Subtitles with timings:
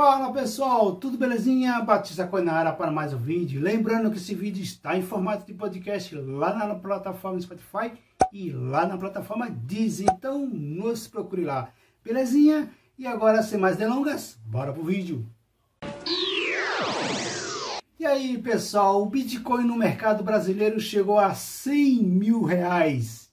[0.00, 1.80] Fala pessoal, tudo belezinha?
[1.80, 3.60] Batista Coinara para mais um vídeo.
[3.60, 7.90] Lembrando que esse vídeo está em formato de podcast lá na plataforma Spotify
[8.32, 10.06] e lá na plataforma Deezer.
[10.08, 11.70] Então nos procure lá,
[12.04, 12.70] belezinha?
[12.96, 15.26] E agora sem mais delongas, bora pro vídeo.
[17.98, 23.27] E aí pessoal, o Bitcoin no mercado brasileiro chegou a 100 mil reais.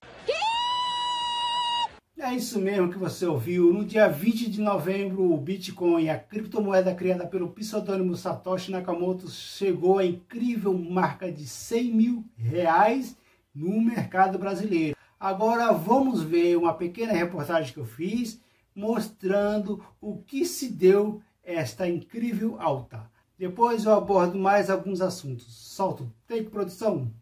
[2.25, 3.71] É isso mesmo que você ouviu.
[3.71, 9.99] No dia 20 de novembro, o Bitcoin, a criptomoeda criada pelo pseudônimo Satoshi Nakamoto, chegou
[9.99, 13.15] à incrível marca de 100 mil reais
[13.53, 14.97] no mercado brasileiro.
[15.19, 18.41] Agora vamos ver uma pequena reportagem que eu fiz
[18.73, 23.07] mostrando o que se deu esta incrível alta.
[23.37, 25.45] Depois eu abordo mais alguns assuntos.
[25.45, 27.13] Solto, tem produção?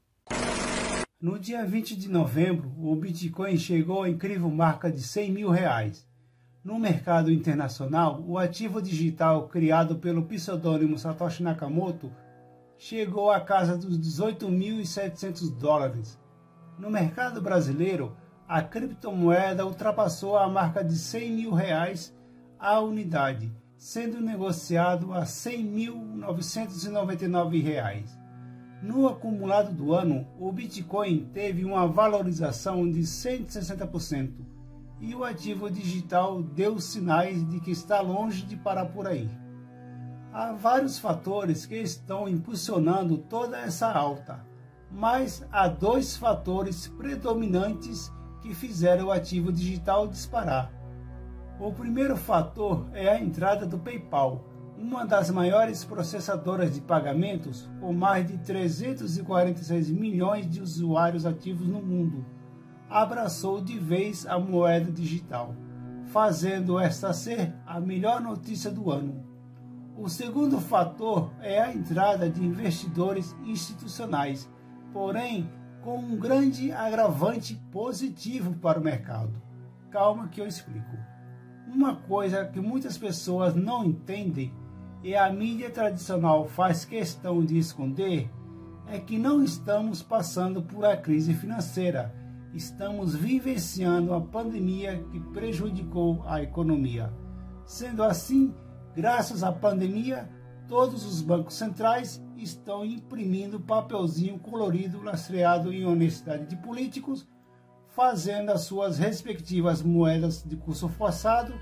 [1.24, 6.06] No dia 20 de novembro, o Bitcoin chegou à incrível marca de 100 mil reais.
[6.62, 12.12] No mercado internacional, o ativo digital criado pelo pseudônimo Satoshi Nakamoto
[12.78, 16.20] chegou à casa dos 18.700 dólares.
[16.78, 22.14] No mercado brasileiro, a criptomoeda ultrapassou a marca de 100 mil reais
[22.60, 28.22] a unidade, sendo negociado a 100.999 reais.
[28.84, 34.46] No acumulado do ano, o Bitcoin teve uma valorização de 160%
[35.00, 39.32] e o ativo digital deu sinais de que está longe de parar por aí.
[40.34, 44.46] Há vários fatores que estão impulsionando toda essa alta,
[44.92, 48.12] mas há dois fatores predominantes
[48.42, 50.70] que fizeram o ativo digital disparar.
[51.58, 54.53] O primeiro fator é a entrada do PayPal
[54.84, 61.82] uma das maiores processadoras de pagamentos, com mais de 346 milhões de usuários ativos no
[61.82, 62.26] mundo,
[62.90, 65.56] abraçou de vez a moeda digital,
[66.08, 69.24] fazendo esta ser a melhor notícia do ano.
[69.98, 74.50] O segundo fator é a entrada de investidores institucionais,
[74.92, 75.50] porém
[75.82, 79.42] com um grande agravante positivo para o mercado.
[79.90, 80.98] Calma que eu explico.
[81.74, 84.52] Uma coisa que muitas pessoas não entendem
[85.04, 88.32] e a mídia tradicional faz questão de esconder
[88.88, 92.14] é que não estamos passando por a crise financeira,
[92.54, 97.12] estamos vivenciando a pandemia que prejudicou a economia.
[97.66, 98.54] Sendo assim,
[98.96, 100.30] graças à pandemia,
[100.70, 107.28] todos os bancos centrais estão imprimindo papelzinho colorido lastreado em honestidade de políticos,
[107.90, 111.54] fazendo as suas respectivas moedas de curso forçado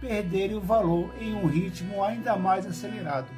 [0.00, 3.28] perderem o valor em um ritmo ainda mais acelerado.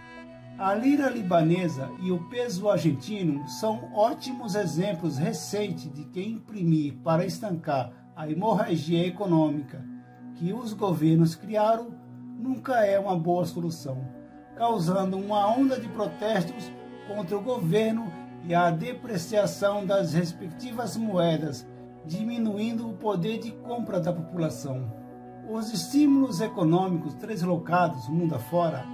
[0.59, 7.27] A lira libanesa e o peso argentino são ótimos exemplos recentes de que imprimir para
[7.27, 9.85] estancar a hemorragia econômica
[10.35, 11.95] que os governos criaram
[12.39, 14.07] nunca é uma boa solução,
[14.57, 16.71] causando uma onda de protestos
[17.07, 18.13] contra o governo
[18.45, 21.67] e a depreciação das respectivas moedas,
[22.05, 24.93] diminuindo o poder de compra da população.
[25.51, 28.85] Os estímulos econômicos translocados mundo afora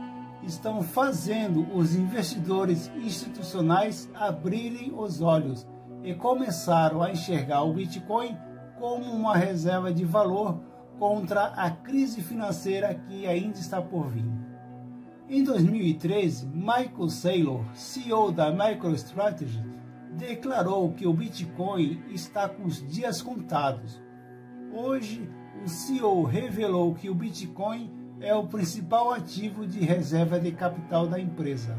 [0.43, 5.67] estão fazendo os investidores institucionais abrirem os olhos
[6.03, 8.37] e começaram a enxergar o Bitcoin
[8.79, 10.59] como uma reserva de valor
[10.99, 14.25] contra a crise financeira que ainda está por vir.
[15.29, 19.63] Em 2013, Michael Saylor, CEO da MicroStrategy,
[20.17, 24.01] declarou que o Bitcoin está com os dias contados.
[24.73, 25.29] Hoje,
[25.65, 31.19] o CEO revelou que o Bitcoin é o principal ativo de reserva de capital da
[31.19, 31.77] empresa.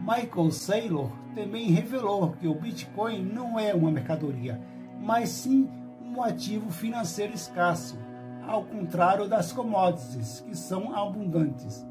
[0.00, 4.60] Michael Saylor também revelou que o Bitcoin não é uma mercadoria,
[5.00, 5.68] mas sim
[6.02, 7.98] um ativo financeiro escasso,
[8.46, 11.86] ao contrário das commodities, que são abundantes.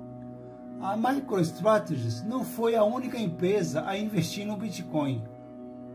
[0.81, 5.23] A MicroStrategy não foi a única empresa a investir no Bitcoin.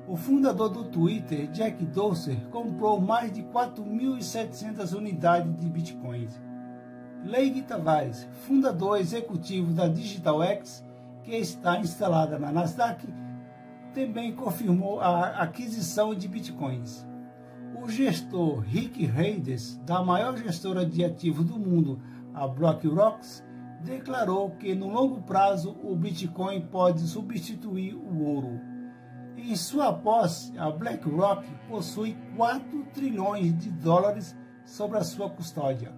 [0.08, 6.40] O fundador do Twitter, Jack Dorsey, comprou mais de 4.700 unidades de bitcoins.
[7.22, 10.82] Leigh Tavares, fundador executivo da DigitalX,
[11.22, 13.06] que está instalada na Nasdaq,
[13.92, 17.06] também confirmou a aquisição de bitcoins.
[17.78, 22.00] O gestor Rick Haydes, da maior gestora de ativos do mundo,
[22.32, 23.20] a BlackRock,
[23.84, 28.77] declarou que no longo prazo o Bitcoin pode substituir o ouro.
[29.40, 35.94] Em sua posse, a BlackRock possui 4 trilhões de dólares sobre a sua custódia.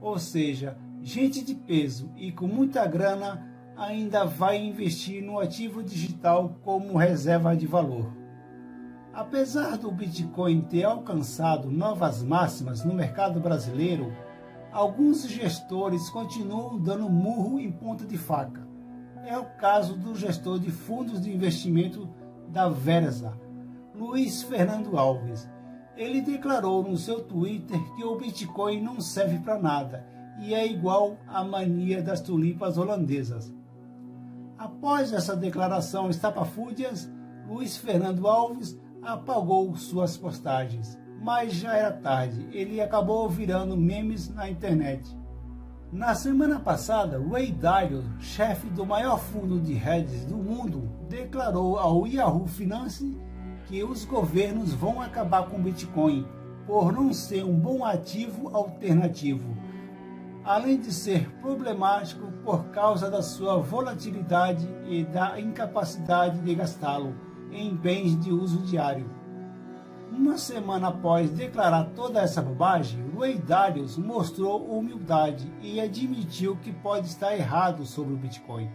[0.00, 3.46] Ou seja, gente de peso e com muita grana
[3.76, 8.10] ainda vai investir no ativo digital como reserva de valor.
[9.12, 14.10] Apesar do Bitcoin ter alcançado novas máximas no mercado brasileiro,
[14.72, 18.66] alguns gestores continuam dando murro em ponta de faca.
[19.26, 22.08] É o caso do gestor de fundos de investimento
[22.52, 23.32] da Versa,
[23.94, 25.48] Luiz Fernando Alves.
[25.96, 30.06] Ele declarou no seu Twitter que o Bitcoin não serve para nada
[30.38, 33.54] e é igual à mania das tulipas holandesas.
[34.58, 37.10] Após essa declaração estapafúrdias,
[37.48, 44.48] Luiz Fernando Alves apagou suas postagens, mas já era tarde, ele acabou virando memes na
[44.48, 45.02] internet.
[45.92, 52.06] Na semana passada, Ray Dalio, chefe do maior fundo de hedges do mundo, declarou ao
[52.06, 53.14] Yahoo Finance
[53.66, 56.26] que os governos vão acabar com o Bitcoin
[56.66, 59.54] por não ser um bom ativo alternativo,
[60.42, 67.14] além de ser problemático por causa da sua volatilidade e da incapacidade de gastá-lo
[67.50, 69.10] em bens de uso diário.
[70.14, 77.06] Uma semana após declarar toda essa bobagem, Ray Dalio mostrou humildade e admitiu que pode
[77.06, 78.70] estar errado sobre o Bitcoin.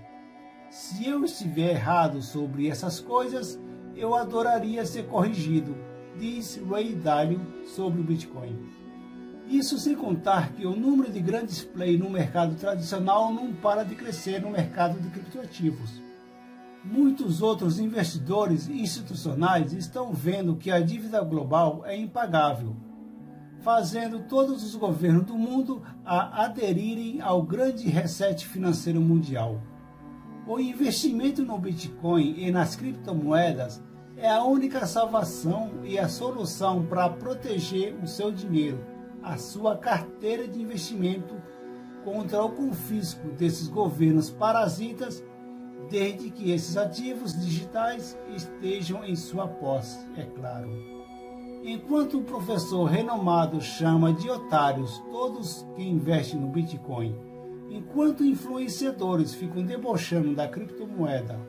[0.72, 3.60] Se eu estiver errado sobre essas coisas,
[3.96, 5.78] eu adoraria ser corrigido,
[6.18, 8.58] diz Ray Dalio sobre o Bitcoin.
[9.48, 13.94] Isso sem contar que o número de grandes players no mercado tradicional não para de
[13.94, 16.02] crescer no mercado de criptoativos.
[16.90, 22.78] Muitos outros investidores institucionais estão vendo que a dívida global é impagável,
[23.60, 29.62] fazendo todos os governos do mundo a aderirem ao grande reset financeiro mundial.
[30.48, 33.84] O investimento no Bitcoin e nas criptomoedas
[34.16, 38.80] é a única salvação e a solução para proteger o seu dinheiro,
[39.22, 41.36] a sua carteira de investimento
[42.06, 45.22] contra o confisco desses governos parasitas
[45.90, 50.70] desde que esses ativos digitais estejam em sua posse, é claro.
[51.64, 57.16] Enquanto o professor renomado chama de otários todos que investem no Bitcoin,
[57.70, 61.40] enquanto influenciadores ficam debochando da criptomoeda,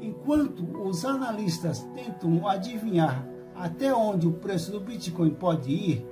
[0.00, 6.06] enquanto os analistas tentam adivinhar até onde o preço do Bitcoin pode ir,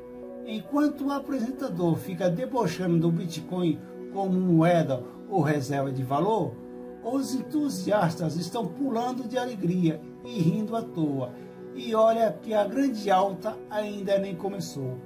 [0.46, 3.78] enquanto o apresentador fica debochando do Bitcoin
[4.12, 6.54] como moeda ou reserva de valor,
[7.02, 11.32] os entusiastas estão pulando de alegria e rindo à toa,
[11.75, 14.99] e olha que a grande alta ainda nem começou.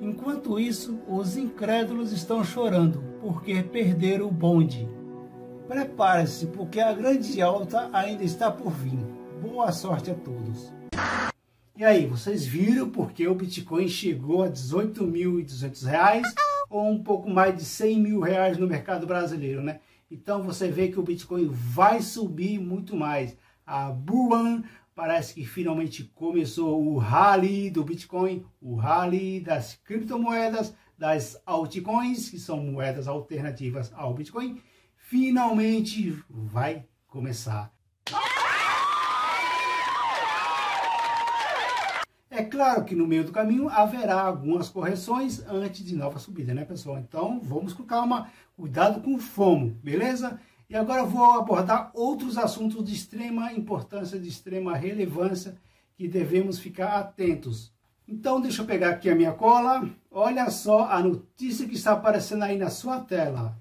[0.00, 4.88] Enquanto isso, os incrédulos estão chorando porque perderam o bonde.
[5.68, 8.98] Prepare-se, porque a grande alta ainda está por vir.
[9.40, 10.72] Boa sorte a todos.
[11.76, 16.26] E aí, vocês viram porque o Bitcoin chegou a 18.200 reais
[16.68, 19.78] ou um pouco mais de 100 mil reais no mercado brasileiro, né?
[20.12, 23.34] Então você vê que o Bitcoin vai subir muito mais.
[23.64, 24.62] A Buan
[24.94, 32.38] parece que finalmente começou o rally do Bitcoin, o rally das criptomoedas, das altcoins, que
[32.38, 34.60] são moedas alternativas ao Bitcoin,
[34.96, 37.72] finalmente vai começar.
[42.34, 46.64] É claro que no meio do caminho haverá algumas correções antes de nova subida, né,
[46.64, 46.96] pessoal?
[46.96, 50.40] Então vamos com calma, Cuidado com o FOMO, beleza?
[50.66, 55.58] E agora vou abordar outros assuntos de extrema importância, de extrema relevância,
[55.94, 57.70] que devemos ficar atentos.
[58.08, 59.86] Então, deixa eu pegar aqui a minha cola.
[60.10, 63.58] Olha só a notícia que está aparecendo aí na sua tela.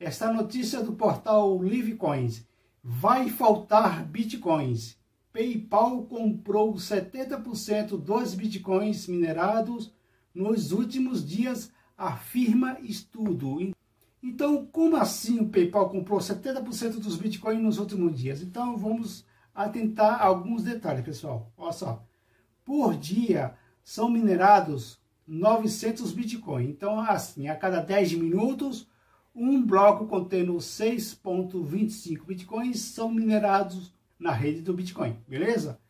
[0.00, 2.44] Esta notícia do portal Livecoins.
[2.82, 4.98] Vai faltar bitcoins.
[5.38, 9.94] PayPal comprou 70% dos bitcoins minerados
[10.34, 13.72] nos últimos dias, afirma estudo.
[14.20, 18.42] Então, como assim o PayPal comprou 70% dos Bitcoin nos últimos dias?
[18.42, 21.52] Então, vamos atentar a alguns detalhes, pessoal.
[21.56, 22.04] Olha só.
[22.64, 23.54] Por dia,
[23.84, 26.64] são minerados 900 Bitcoin.
[26.64, 28.88] Então, assim, a cada 10 minutos,
[29.32, 35.80] um bloco contendo 6.25 Bitcoins são minerados na rede do Bitcoin, beleza?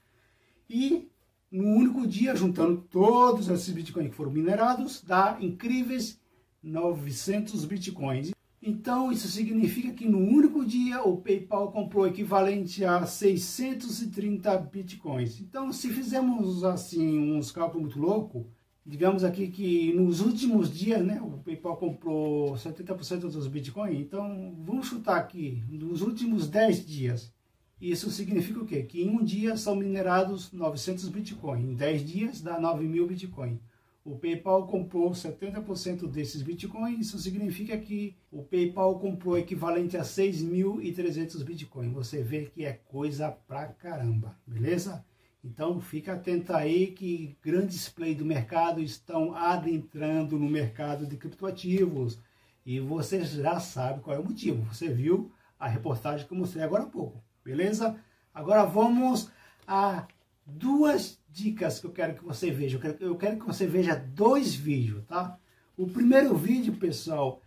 [0.68, 1.08] E
[1.50, 6.20] no único dia, juntando todos esses Bitcoins que foram minerados, dá incríveis
[6.62, 8.32] 900 bitcoins.
[8.60, 15.40] Então, isso significa que no único dia o PayPal comprou equivalente a 630 bitcoins.
[15.40, 18.44] Então, se fizermos assim uns cálculos muito loucos,
[18.84, 24.00] digamos aqui que nos últimos dias, né, o PayPal comprou 70% dos bitcoins.
[24.00, 27.32] Então, vamos chutar aqui, nos últimos 10 dias.
[27.80, 28.82] Isso significa o quê?
[28.82, 31.64] Que em um dia são minerados 900 bitcoins.
[31.64, 33.58] Em 10 dias dá 9 mil bitcoins.
[34.04, 41.44] O PayPal comprou 70% desses bitcoins, isso significa que o PayPal comprou equivalente a 6.300
[41.44, 41.92] bitcoins.
[41.92, 45.04] Você vê que é coisa pra caramba, beleza?
[45.44, 52.18] Então fica atento aí que grandes players do mercado estão adentrando no mercado de criptoativos.
[52.64, 54.62] E você já sabe qual é o motivo.
[54.72, 57.96] Você viu a reportagem que eu mostrei agora há pouco, beleza?
[58.34, 59.30] Agora vamos
[59.66, 60.06] a
[60.44, 62.76] duas dicas que eu quero que você veja.
[62.76, 65.38] Eu quero, eu quero que você veja dois vídeos, tá?
[65.76, 67.40] O primeiro vídeo, pessoal,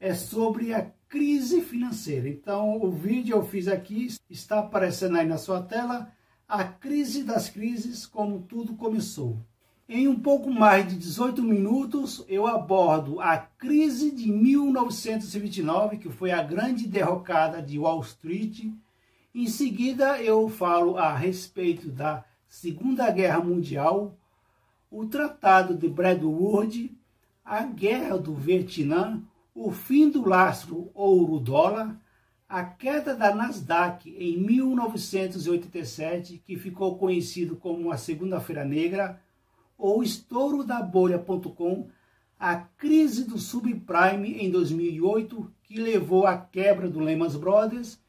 [0.00, 2.28] é sobre a crise financeira.
[2.28, 6.10] Então, o vídeo eu fiz aqui, está aparecendo aí na sua tela,
[6.48, 9.38] a crise das crises, como tudo começou.
[9.86, 16.30] Em um pouco mais de 18 minutos, eu abordo a crise de 1929, que foi
[16.30, 18.72] a grande derrocada de Wall Street.
[19.34, 24.14] Em seguida, eu falo a respeito da Segunda Guerra Mundial,
[24.90, 26.68] o Tratado de Bretton
[27.42, 29.22] a Guerra do Vietnã,
[29.54, 31.98] o fim do lastro ouro-dólar,
[32.46, 39.18] a queda da Nasdaq em 1987, que ficou conhecido como a Segunda-feira Negra,
[39.78, 41.88] o estouro da bolha.com,
[42.38, 48.01] a crise do subprime em 2008, que levou à quebra do Lehman Brothers,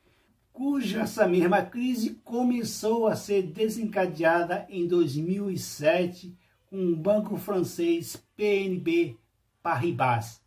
[0.54, 9.18] cuja essa mesma crise começou a ser desencadeada em 2007 com o banco francês PNB
[9.64, 10.42] Paribas.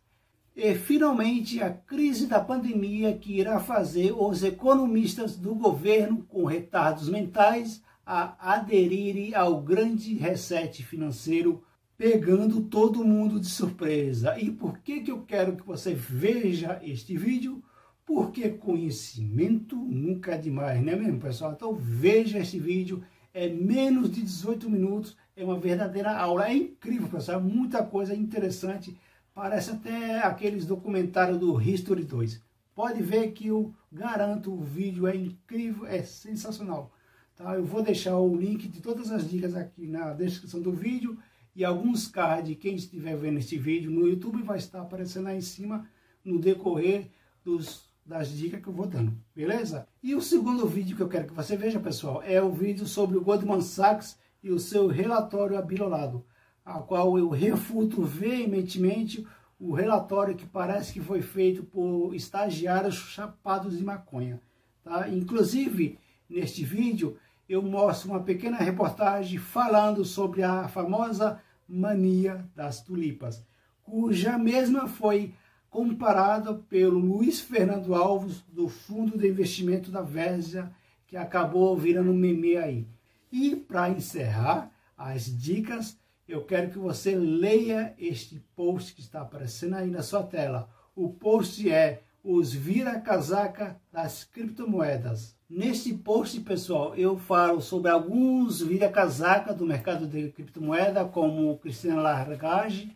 [0.55, 7.09] E finalmente a crise da pandemia que irá fazer os economistas do governo com retardos
[7.09, 11.61] mentais a aderirem ao grande reset financeiro,
[11.97, 14.39] pegando todo mundo de surpresa.
[14.39, 17.61] E por que, que eu quero que você veja este vídeo?
[18.07, 21.51] Porque conhecimento nunca é demais, né mesmo, pessoal?
[21.51, 26.47] Então veja este vídeo, é menos de 18 minutos, é uma verdadeira aula.
[26.47, 28.97] É incrível, pessoal, é muita coisa interessante.
[29.33, 32.41] Parece até aqueles documentários do History 2.
[32.73, 36.93] Pode ver que eu garanto, o vídeo é incrível, é sensacional.
[37.35, 37.55] Tá?
[37.55, 41.19] Eu vou deixar o link de todas as dicas aqui na descrição do vídeo
[41.53, 45.41] e alguns cards, quem estiver vendo este vídeo no YouTube vai estar aparecendo aí em
[45.41, 45.85] cima
[46.23, 47.09] no decorrer
[47.43, 49.85] dos, das dicas que eu vou dando, beleza?
[50.01, 53.17] E o segundo vídeo que eu quero que você veja, pessoal, é o vídeo sobre
[53.17, 56.25] o Goldman Sachs e o seu relatório abilolado,
[56.63, 59.27] a qual eu refuto veementemente
[59.59, 64.39] o relatório que parece que foi feito por estagiários chapados de maconha.
[64.83, 65.09] Tá?
[65.09, 65.99] Inclusive,
[66.29, 67.17] neste vídeo,
[67.49, 73.45] eu mostro uma pequena reportagem falando sobre a famosa mania das tulipas,
[73.83, 75.33] cuja mesma foi
[75.69, 80.71] comparada pelo Luiz Fernando Alves do Fundo de Investimento da Vésia,
[81.05, 82.87] que acabou virando um meme aí.
[83.31, 85.97] E para encerrar as dicas,
[86.27, 90.69] eu quero que você leia este post que está aparecendo aí na sua tela.
[90.95, 95.37] O post é os vira-casaca das criptomoedas.
[95.49, 102.93] Neste post, pessoal, eu falo sobre alguns vira-casaca do mercado de criptomoeda, como Cristina Largage,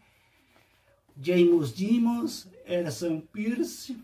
[1.22, 3.98] James Dimons, Erson Pierce,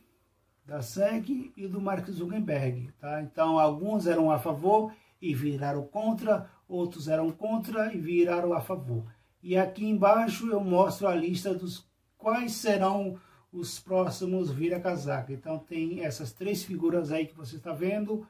[0.65, 2.89] da SEC e do Mark Zuckerberg.
[2.99, 3.21] Tá?
[3.21, 9.03] Então, alguns eram a favor e viraram contra, outros eram contra e viraram a favor.
[9.41, 11.85] E aqui embaixo eu mostro a lista dos
[12.17, 13.19] quais serão
[13.51, 15.31] os próximos vira-casaca.
[15.31, 18.27] Então tem essas três figuras aí que você está vendo,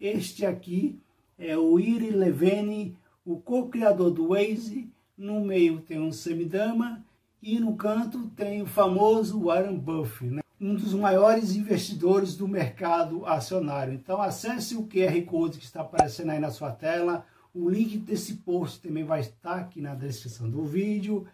[0.00, 0.98] este aqui
[1.38, 4.90] é o Iri Levene, o co-criador do Waze.
[5.16, 7.04] No meio tem um semidama
[7.42, 10.42] e no canto tem o famoso Warren Buffett, né?
[10.60, 13.94] um dos maiores investidores do mercado acionário.
[13.94, 17.26] Então acesse o QR Code que está aparecendo aí na sua tela.
[17.54, 21.26] O link desse post também vai estar aqui na descrição do vídeo.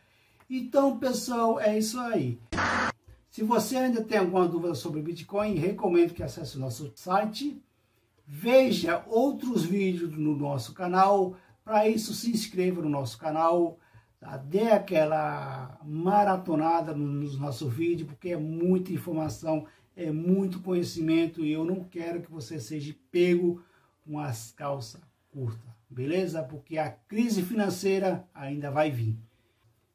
[0.50, 2.38] Então, pessoal, é isso aí.
[3.30, 7.60] Se você ainda tem alguma dúvida sobre Bitcoin, recomendo que acesse o nosso site
[8.34, 11.36] Veja outros vídeos no nosso canal.
[11.62, 13.78] Para isso, se inscreva no nosso canal.
[14.44, 21.64] Dê aquela maratonada nos nossos vídeos, porque é muita informação, é muito conhecimento e eu
[21.64, 23.62] não quero que você seja pego
[24.04, 25.00] com as calças
[25.32, 26.42] curtas, beleza?
[26.42, 29.16] Porque a crise financeira ainda vai vir.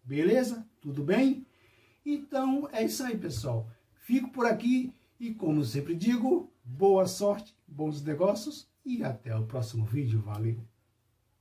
[0.04, 0.66] Beleza?
[0.82, 1.46] Tudo bem?
[2.06, 3.68] Então é isso aí, pessoal.
[3.94, 9.86] Fico por aqui e, como sempre digo, boa sorte, bons negócios e até o próximo
[9.86, 10.22] vídeo.
[10.22, 10.77] Valeu!